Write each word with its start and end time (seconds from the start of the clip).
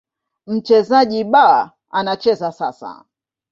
Mchezaji 0.47 1.23
B 1.23 1.33
anacheza 1.91 2.51
sasa. 2.51 3.05